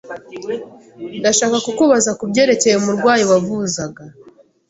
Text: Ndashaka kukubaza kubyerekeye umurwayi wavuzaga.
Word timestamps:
Ndashaka 1.19 1.57
kukubaza 1.65 2.11
kubyerekeye 2.19 2.75
umurwayi 2.77 3.23
wavuzaga. 3.31 4.03